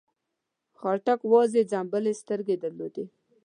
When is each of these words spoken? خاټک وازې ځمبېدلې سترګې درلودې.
خاټک 0.79 1.19
وازې 1.31 1.61
ځمبېدلې 1.71 2.13
سترګې 2.21 2.55
درلودې. 2.63 3.05